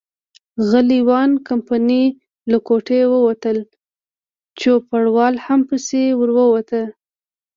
اغلې 0.61 0.99
وان 1.09 1.31
کمپن 1.47 1.83
له 2.51 2.57
کوټې 2.67 3.01
ووتل، 3.11 3.57
چوپړوال 4.59 5.35
هم 5.45 5.59
پسې 5.69 6.03
ور 6.19 6.29
ووت. 6.37 6.71